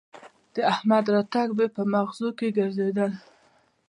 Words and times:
د 0.53 0.55
احمد 0.73 1.05
راتګ 1.13 1.47
مې 1.57 1.67
به 1.73 1.83
مغزو 1.93 2.29
کې 2.37 2.47
ګرځېدل 2.57 3.11